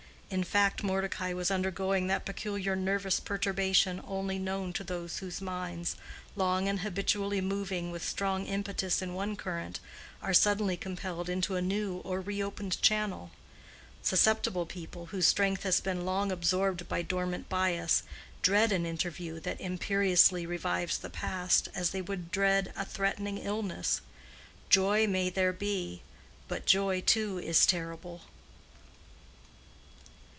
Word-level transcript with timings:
In 0.33 0.45
fact, 0.45 0.81
Mordecai 0.81 1.33
was 1.33 1.51
undergoing 1.51 2.07
that 2.07 2.23
peculiar 2.23 2.73
nervous 2.73 3.19
perturbation 3.19 4.01
only 4.07 4.39
known 4.39 4.71
to 4.71 4.83
those 4.85 5.17
whose 5.17 5.41
minds, 5.41 5.97
long 6.37 6.69
and 6.69 6.79
habitually 6.79 7.41
moving 7.41 7.91
with 7.91 8.01
strong 8.01 8.45
impetus 8.45 9.01
in 9.01 9.13
one 9.13 9.35
current, 9.35 9.81
are 10.21 10.33
suddenly 10.33 10.77
compelled 10.77 11.27
into 11.27 11.57
a 11.57 11.61
new 11.61 11.97
or 12.05 12.21
reopened 12.21 12.81
channel. 12.81 13.31
Susceptible 14.01 14.65
people, 14.65 15.07
whose 15.07 15.27
strength 15.27 15.63
has 15.63 15.81
been 15.81 16.05
long 16.05 16.31
absorbed 16.31 16.87
by 16.87 17.01
dormant 17.01 17.49
bias, 17.49 18.03
dread 18.41 18.71
an 18.71 18.85
interview 18.85 19.37
that 19.41 19.59
imperiously 19.59 20.45
revives 20.45 20.97
the 20.99 21.09
past, 21.09 21.67
as 21.75 21.89
they 21.89 22.01
would 22.01 22.31
dread 22.31 22.71
a 22.77 22.85
threatening 22.85 23.37
illness. 23.37 23.99
Joy 24.69 25.07
may 25.07 25.25
be 25.25 25.29
there, 25.29 26.05
but 26.47 26.65
joy, 26.65 27.01
too, 27.01 27.37
is 27.37 27.65
terrible. 27.65 28.21